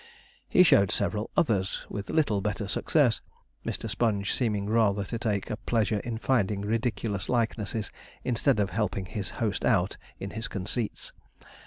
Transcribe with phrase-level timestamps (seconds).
[0.49, 3.21] He showed several others, with little better success,
[3.63, 3.87] Mr.
[3.87, 7.91] Sponge seeming rather to take a pleasure in finding ridiculous likenesses,
[8.23, 11.13] instead of helping his host out in his conceits.